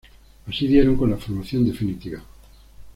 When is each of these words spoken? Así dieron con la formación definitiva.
Así 0.47 0.65
dieron 0.65 0.95
con 0.95 1.11
la 1.11 1.17
formación 1.17 1.63
definitiva. 1.63 2.23